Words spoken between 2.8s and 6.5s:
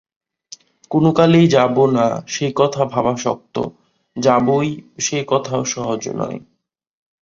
ভাবা শক্ত, যাবই সে কথাও সহজ নয়।